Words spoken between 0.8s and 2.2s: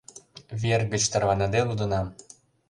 гыч тарваныде лудынам.